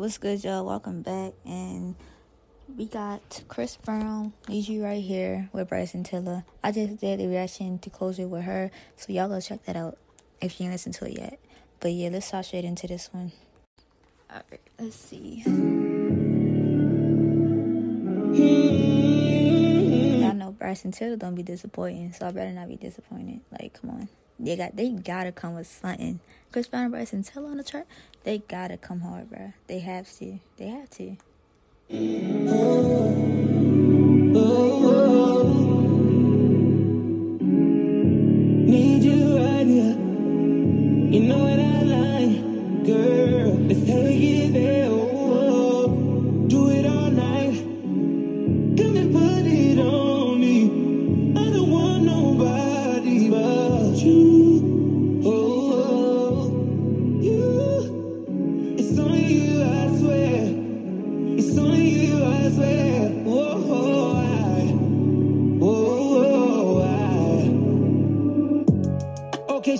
what's 0.00 0.16
good, 0.16 0.42
y'all? 0.42 0.64
Welcome 0.64 1.02
back. 1.02 1.34
And 1.44 1.94
we 2.74 2.86
got 2.86 3.42
Chris 3.48 3.76
Brown, 3.76 4.32
Need 4.48 4.66
You 4.66 4.82
Right 4.82 5.02
Here 5.02 5.50
with 5.52 5.68
Bryson 5.68 6.04
Tiller. 6.04 6.42
I 6.64 6.72
just 6.72 6.96
did 6.96 7.20
a 7.20 7.28
reaction 7.28 7.78
to 7.80 7.90
Closure 7.90 8.26
with 8.26 8.44
her, 8.44 8.70
so 8.96 9.12
y'all 9.12 9.28
go 9.28 9.42
check 9.42 9.62
that 9.66 9.76
out 9.76 9.98
if 10.40 10.58
you 10.58 10.64
ain't 10.64 10.72
listened 10.72 10.94
to 10.94 11.04
it 11.04 11.18
yet. 11.18 11.38
But 11.80 11.92
yeah, 11.92 12.08
let's 12.08 12.24
start 12.24 12.46
straight 12.46 12.64
into 12.64 12.86
this 12.86 13.10
one. 13.12 13.32
Alright, 14.30 14.62
let's 14.78 14.96
see. 14.96 15.42
Mm-hmm. 15.46 15.90
Y'all 20.22 20.32
know 20.32 20.52
Bryson 20.52 20.92
Tiller 20.92 21.16
don't 21.16 21.34
be 21.34 21.42
disappointing, 21.42 22.14
so 22.14 22.26
I 22.26 22.30
better 22.30 22.52
not 22.52 22.68
be 22.68 22.76
disappointed. 22.76 23.42
Like, 23.52 23.78
come 23.78 23.90
on. 23.90 24.08
They 24.42 24.56
got 24.56 24.76
they 24.76 24.90
gotta 24.90 25.32
come 25.32 25.54
with 25.54 25.66
something. 25.66 26.20
Chris 26.52 26.66
Brown 26.66 26.84
and 26.84 26.92
Bryson 26.92 27.22
Tiller 27.22 27.50
on 27.50 27.58
the 27.58 27.64
chart, 27.64 27.86
they 28.24 28.38
gotta 28.38 28.76
come 28.76 29.00
hard, 29.00 29.30
bro. 29.30 29.52
They 29.66 29.80
have 29.80 30.10
to. 30.18 30.40
They 30.56 30.68
have 30.68 30.90
to. 30.90 31.16
Need 38.70 39.02
you 39.04 39.36
right. 39.38 39.66
You 41.12 41.20
know 41.20 41.50
girl. 42.84 43.50
There. 44.52 44.88
Do 46.48 46.70
it 46.70 46.86
all 46.86 47.10
night. 47.10 47.56
Come 48.76 48.96
and 48.96 49.12
put 49.12 49.46
it 49.46 49.78
on 49.78 50.40
me. 50.40 50.64
I 51.40 51.50
don't 51.50 51.70
want 51.70 52.02
nobody 52.04 53.28
but 53.30 53.96
you. 54.04 54.29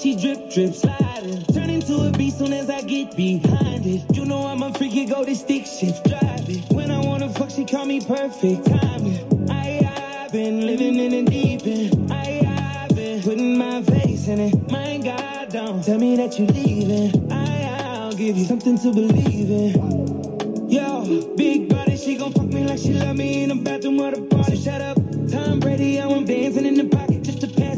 She 0.01 0.17
drip, 0.17 0.51
drip, 0.51 0.75
sliding. 0.75 1.45
Turn 1.53 1.69
into 1.69 2.09
a 2.09 2.11
beast 2.12 2.39
soon 2.39 2.55
as 2.55 2.70
I 2.70 2.81
get 2.81 3.15
behind 3.17 3.84
it. 3.84 4.17
You 4.17 4.25
know 4.25 4.47
I'm 4.47 4.62
a 4.62 4.73
freaky, 4.73 5.05
go 5.05 5.25
to 5.25 5.34
stick 5.34 5.67
shift, 5.67 6.09
drive 6.09 6.48
it. 6.48 6.73
When 6.73 6.91
I 6.91 7.01
wanna 7.01 7.29
fuck, 7.29 7.51
she 7.51 7.67
call 7.67 7.84
me 7.84 8.01
perfect 8.01 8.65
timing. 8.67 9.51
I, 9.51 10.25
I've 10.25 10.33
been 10.33 10.67
living 10.67 10.97
in 10.97 11.25
the 11.25 11.31
deep 11.31 11.67
end. 11.67 12.11
I, 12.11 12.87
I've 12.89 12.97
been 12.97 13.23
putting 13.23 13.59
my 13.59 13.83
face 13.83 14.27
in 14.28 14.41
it. 14.41 14.71
My 14.71 14.98
God, 15.05 15.51
don't 15.51 15.84
tell 15.84 15.98
me 15.98 16.17
that 16.17 16.39
you're 16.39 16.48
leaving. 16.48 17.31
I, 17.31 17.65
I'll 17.84 18.12
give 18.12 18.39
you 18.39 18.47
something 18.47 18.78
to 18.78 18.95
believe 18.95 19.51
in. 19.51 20.71
Yo, 20.71 21.34
big 21.37 21.69
body, 21.69 21.97
she 21.98 22.17
gon' 22.17 22.33
fuck 22.33 22.47
me 22.47 22.65
like 22.65 22.78
she 22.78 22.95
love 22.95 23.17
me 23.17 23.43
in 23.43 23.51
the 23.51 23.55
bathroom 23.56 24.01
or 24.01 24.12
the 24.12 24.23
party. 24.23 24.56
Shut 24.56 24.81
up, 24.81 24.97
Tom 25.31 25.61
Brady, 25.61 26.01
I 26.01 26.06
want 26.06 26.27
dancing 26.27 26.65
in 26.65 26.75
the 26.75 26.84
pocket 26.84 27.19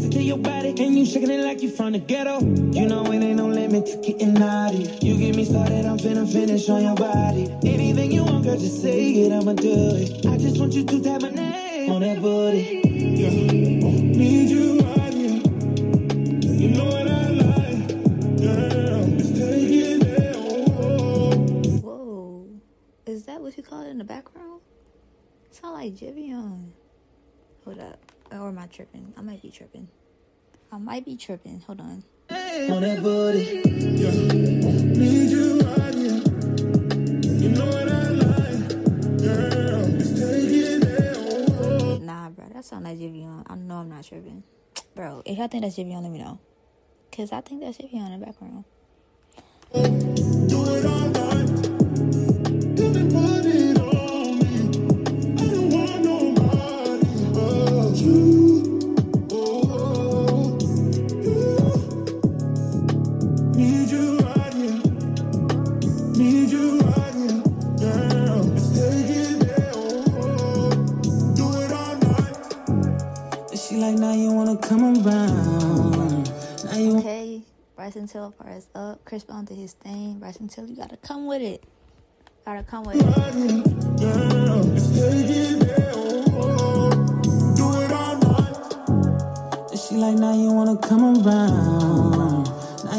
just 0.02 0.12
to 0.14 0.22
your 0.22 0.38
body. 0.38 0.70
And 0.70 0.98
you 0.98 1.06
shaking 1.06 1.30
it 1.30 1.44
like 1.44 1.62
you 1.62 1.70
from 1.70 1.92
the 1.92 1.98
ghetto. 1.98 2.40
You 2.40 2.86
know 2.86 3.04
it 3.06 3.22
ain't 3.22 3.36
no 3.36 3.46
limit 3.46 3.86
to 3.86 3.96
getting 3.98 4.34
naughty. 4.34 4.90
You 5.00 5.16
get 5.16 5.36
me 5.36 5.44
started, 5.44 5.86
I'm 5.86 5.98
finna 5.98 6.30
finish 6.30 6.68
on 6.68 6.82
your 6.82 6.94
body. 6.94 7.48
Anything 7.64 8.12
you 8.12 8.24
want, 8.24 8.44
girl, 8.44 8.58
just 8.58 8.82
say 8.82 9.12
it, 9.12 9.32
I'ma 9.32 9.52
do 9.54 9.94
it. 9.94 10.26
I 10.26 10.36
just 10.38 10.58
want 10.58 10.72
you 10.72 10.84
to 10.84 11.02
tap 11.02 11.22
my 11.22 11.30
name 11.30 11.90
on 11.90 12.00
that 12.00 12.20
booty. 12.20 12.80
Yeah. 12.84 13.30
Need 13.30 14.50
you 14.50 14.80
right 14.80 15.14
here. 15.14 15.42
You 16.60 16.68
know 16.70 16.84
what 16.84 17.08
I 17.08 17.28
like, 17.28 17.88
girl. 18.40 19.06
Let's 19.06 19.30
take 19.30 19.70
it 19.70 20.00
there. 20.00 20.34
Whoa. 21.80 22.48
Is 23.06 23.24
that 23.26 23.40
what 23.40 23.56
you 23.56 23.62
call 23.62 23.82
it 23.82 23.90
in 23.90 23.98
the 23.98 24.04
background? 24.04 24.60
Sound 25.50 25.74
like 25.74 25.94
Jivion. 25.94 26.70
Hold 27.64 27.78
up. 27.78 28.11
Or 28.32 28.48
am 28.48 28.58
I 28.58 28.66
tripping? 28.66 29.12
I 29.16 29.20
might 29.20 29.42
be 29.42 29.50
tripping. 29.50 29.88
I 30.70 30.78
might 30.78 31.04
be 31.04 31.16
tripping. 31.16 31.60
Hold 31.66 31.80
on. 31.80 32.02
on 32.30 32.82
that 32.82 33.02
booty. 33.02 33.60
Yeah. 33.68 34.10
Need 34.10 35.30
you 35.30 35.60
right 35.60 35.94
here. 35.94 36.22
You 37.42 37.48
know 37.50 37.66
what 37.66 37.88
I 37.88 38.08
like, 38.08 38.68
girl. 39.20 39.84
Let's 39.84 40.12
take 40.18 40.50
it 40.50 40.80
there. 40.80 41.14
Oh, 41.18 41.46
oh. 41.60 41.98
Nah, 41.98 42.30
bro. 42.30 42.46
That 42.54 42.64
sound 42.64 42.84
like 42.84 42.98
Jivion. 42.98 43.44
I 43.46 43.54
know 43.54 43.76
I'm 43.76 43.90
not 43.90 44.04
tripping. 44.04 44.42
Bro, 44.94 45.22
if 45.24 45.38
y'all 45.38 45.48
think 45.48 45.64
that's 45.64 45.76
Jivion, 45.76 46.02
let 46.02 46.10
me 46.10 46.18
know. 46.18 46.38
Because 47.10 47.32
I 47.32 47.40
think 47.42 47.60
that's 47.60 47.78
Jivion 47.78 48.12
in 48.12 48.20
the 48.20 48.26
background. 48.26 48.64
Do 49.72 50.64
it 50.74 50.86
all 50.86 51.01
Okay. 76.98 77.42
Bryson 77.76 78.06
Tiller 78.06 78.30
fires 78.30 78.68
up. 78.74 79.04
Chris 79.04 79.24
Brown 79.24 79.44
did 79.44 79.58
his 79.58 79.74
thing. 79.74 80.18
Bryson 80.18 80.48
Tiller, 80.48 80.68
you 80.68 80.76
gotta 80.76 80.96
come 80.96 81.26
with 81.26 81.42
it. 81.42 81.64
Gotta 82.44 82.62
come 82.62 82.84
with 82.84 82.96
it. 82.96 83.04
right 83.04 83.34
here, 83.34 83.62
girl. 83.98 84.62
Let's 84.62 84.88
take 84.88 85.30
it 85.30 85.60
there. 85.60 85.92
Oh, 85.94 86.90
do 87.56 87.80
it 87.80 87.92
all 87.92 88.16
night. 88.18 89.70
And 89.70 89.80
she 89.80 89.96
like 89.96 90.16
now 90.16 90.34
you 90.34 90.52
wanna 90.52 90.76
come 90.78 91.26
around. 91.26 92.31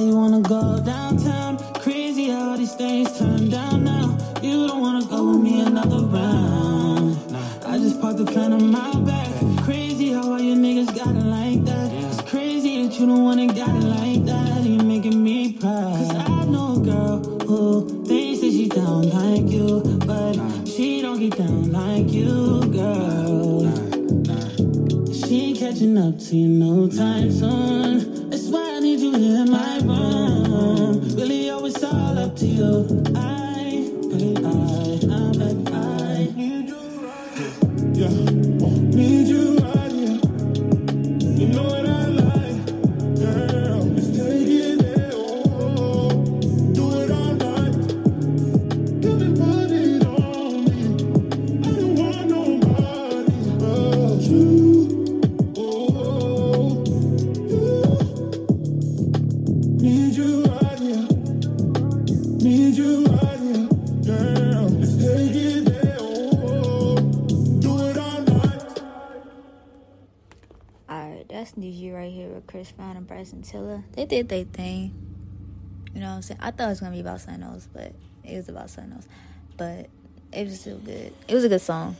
You 0.03 0.17
wanna 0.17 0.41
go 0.41 0.81
downtown. 0.81 1.57
Crazy 1.75 2.27
how 2.27 2.57
these 2.57 2.73
things 2.75 3.17
turn 3.17 3.49
down 3.49 3.85
now. 3.85 4.17
You 4.41 4.67
don't 4.67 4.81
wanna 4.81 5.05
go 5.05 5.31
with 5.31 5.41
me 5.41 5.61
another 5.61 6.03
round. 6.05 7.17
I 7.65 7.77
just 7.77 8.01
parked 8.01 8.17
the 8.17 8.25
plan 8.25 8.51
on 8.51 8.69
my 8.69 8.99
back. 8.99 9.29
Crazy 9.63 10.11
how 10.11 10.33
all 10.33 10.41
your 10.41 10.57
niggas 10.57 10.93
got 10.93 11.15
it 11.15 11.23
like 11.23 11.63
that. 11.63 11.93
It's 11.93 12.21
crazy 12.29 12.85
that 12.85 12.99
you 12.99 13.05
don't 13.05 13.23
wanna 13.23 13.47
got 13.47 13.69
it 13.69 13.87
like 13.97 14.25
that. 14.25 14.63
You're 14.65 14.83
making 14.83 15.23
me 15.23 15.53
proud. 15.53 15.95
Cause 15.95 16.15
I 16.15 16.45
know 16.45 16.75
a 16.75 16.79
girl 16.79 17.17
who 17.47 18.03
thinks 18.03 18.41
that 18.41 18.51
she 18.51 18.67
down 18.67 19.09
like 19.09 19.49
you, 19.49 19.83
but 20.05 20.35
she 20.67 21.01
don't 21.01 21.17
get 21.17 21.37
down 21.37 21.71
like 21.71 22.11
you, 22.11 22.61
girl. 22.73 23.71
She 25.13 25.45
ain't 25.45 25.59
catching 25.59 25.97
up 25.97 26.19
to 26.19 26.35
you 26.35 26.49
no 26.49 26.89
time 26.89 27.31
soon. 27.31 28.22
Why 28.53 28.75
I 28.75 28.79
need 28.81 28.99
you 28.99 29.15
in 29.15 29.49
my 29.49 29.79
room. 29.79 31.01
Really, 31.15 31.47
it's 31.47 31.83
all 31.83 32.19
up 32.19 32.35
to 32.35 32.45
you. 32.45 33.03
I, 33.15 33.89
I, 34.13 34.29
I, 34.45 35.17
I, 35.73 36.35
need 36.35 36.69
you 36.69 36.77
right. 37.01 37.97
Yeah, 37.97 38.32
that's 71.43 71.57
Need 71.57 71.73
You 71.73 71.93
right 71.93 72.09
here 72.09 72.29
with 72.29 72.47
Chris 72.47 72.71
Brown 72.71 72.95
and 72.95 73.05
Bryson 73.05 73.41
Tiller. 73.41 73.83
They 73.93 74.05
did 74.05 74.29
their 74.29 74.45
thing. 74.45 74.93
You 75.93 75.99
know 75.99 76.07
what 76.07 76.15
I'm 76.15 76.21
saying? 76.21 76.39
I 76.41 76.51
thought 76.51 76.67
it 76.67 76.69
was 76.69 76.79
gonna 76.79 76.93
be 76.93 77.01
about 77.01 77.19
something 77.19 77.43
else, 77.43 77.67
but 77.73 77.91
it 78.23 78.37
was 78.37 78.47
about 78.47 78.69
something 78.69 78.93
else. 78.93 79.07
But 79.57 79.89
it 80.31 80.45
was 80.45 80.61
still 80.61 80.77
good. 80.77 81.13
It 81.27 81.35
was 81.35 81.43
a 81.43 81.49
good 81.49 81.59
song. 81.59 81.97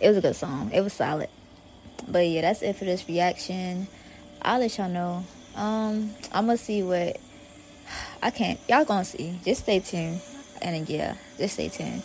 It 0.00 0.06
was 0.06 0.16
a 0.16 0.20
good 0.20 0.36
song. 0.36 0.70
It 0.72 0.80
was 0.80 0.92
solid. 0.92 1.28
But 2.06 2.28
yeah, 2.28 2.42
that's 2.42 2.62
it 2.62 2.76
for 2.76 2.84
this 2.84 3.08
reaction. 3.08 3.88
I'll 4.40 4.60
let 4.60 4.78
y'all 4.78 4.88
know. 4.88 5.24
Um, 5.56 6.14
I'm 6.32 6.46
gonna 6.46 6.56
see 6.56 6.82
what 6.82 7.18
I 8.22 8.30
can't. 8.30 8.58
Y'all 8.68 8.84
gonna 8.84 9.04
see. 9.04 9.38
Just 9.44 9.62
stay 9.62 9.80
tuned. 9.80 10.20
And 10.62 10.88
yeah, 10.88 11.16
just 11.38 11.54
stay 11.54 11.68
tuned. 11.68 12.02